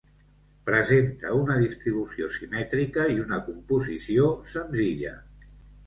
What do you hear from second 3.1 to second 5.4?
i una composició senzilla.